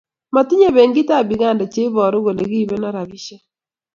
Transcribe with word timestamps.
motinye 0.33 0.69
benkit 0.75 1.09
ab 1.17 1.29
Uganda 1.37 1.63
che 1.71 1.79
ibotuu 1.87 2.21
kole 2.25 2.43
kibeetno 2.49 2.87
robishe 2.95 3.37